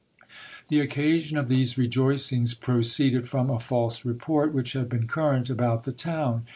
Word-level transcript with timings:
The 0.69 0.79
occasion 0.79 1.37
of 1.37 1.47
these 1.47 1.77
rejoicings 1.77 2.55
pro 2.55 2.77
ceeded 2.77 3.27
from 3.27 3.51
a 3.51 3.59
false 3.59 4.03
report, 4.03 4.51
which 4.51 4.73
had 4.73 4.89
been 4.89 5.05
current 5.07 5.47
about 5.47 5.83
the 5.83 5.91
town. 5.91 6.47